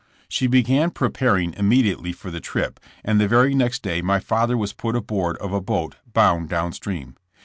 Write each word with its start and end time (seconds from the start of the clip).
She 0.27 0.47
began 0.47 0.89
preparing 0.89 1.53
immediately 1.53 2.11
for 2.11 2.31
the 2.31 2.39
trip 2.39 2.79
and 3.05 3.21
the 3.21 3.27
very 3.27 3.53
next 3.53 3.83
day 3.83 4.01
my 4.01 4.17
father 4.19 4.57
was 4.57 4.73
put 4.73 4.95
aboard 4.95 5.37
of 5.37 5.53
a 5.53 5.61
boat 5.61 5.97
bound 6.11 6.49
down 6.49 6.73
stream. 6.73 7.17